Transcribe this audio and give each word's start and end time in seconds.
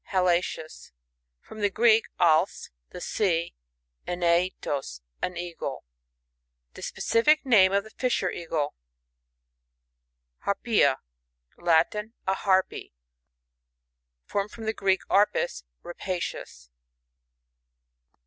HALiiETus.— 0.09 0.93
From 1.47 1.59
the 1.61 1.69
Greek, 1.69 2.05
aZs, 2.19 2.71
the 2.89 2.99
sea, 3.01 3.53
and 4.07 4.23
aietos, 4.23 5.01
an 5.21 5.37
eagle. 5.37 5.83
The 6.73 6.81
specific 6.81 7.45
name 7.45 7.71
of 7.71 7.83
the 7.83 7.91
Fisher 7.91 8.31
Eagle. 8.31 8.73
Harptia4— 10.47 10.95
Latin. 11.59 12.13
A 12.25 12.33
harpy. 12.33 12.95
(Formed 14.25 14.49
from 14.49 14.63
the 14.63 14.73
Greek, 14.73 15.01
arpax, 15.07 15.65
rapacious.) 15.83 16.71